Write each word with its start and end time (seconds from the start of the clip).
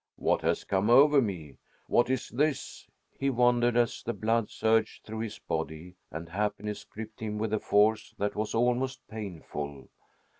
"What 0.15 0.41
has 0.41 0.63
come 0.63 0.89
over 0.89 1.21
me? 1.21 1.57
What 1.85 2.09
is 2.09 2.29
this?" 2.29 2.87
he 3.19 3.29
wondered, 3.29 3.77
as 3.77 4.01
the 4.01 4.13
blood 4.13 4.49
surged 4.49 5.03
through 5.05 5.19
his 5.19 5.37
body 5.37 5.93
and 6.09 6.27
happiness 6.27 6.83
gripped 6.83 7.19
him 7.19 7.37
with 7.37 7.53
a 7.53 7.59
force 7.59 8.15
that 8.17 8.35
was 8.35 8.55
almost 8.55 9.07
painful. 9.07 9.89